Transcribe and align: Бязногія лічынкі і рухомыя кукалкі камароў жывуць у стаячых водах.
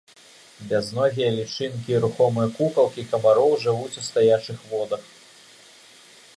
Бязногія 0.69 1.27
лічынкі 1.39 1.89
і 1.95 1.99
рухомыя 2.07 2.47
кукалкі 2.57 3.07
камароў 3.11 3.51
жывуць 3.67 3.97
у 4.05 4.09
стаячых 4.09 4.57
водах. 4.71 5.03